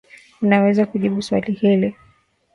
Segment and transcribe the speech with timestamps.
[0.41, 1.95] Unaweza kujibu swali hili?